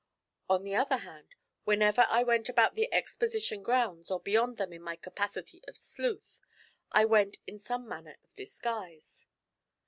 [0.49, 4.81] On the other hand, whenever I went about the Exposition grounds or beyond them in
[4.81, 6.39] my capacity of 'sleuth,'
[6.91, 9.27] I went in some manner of disguise.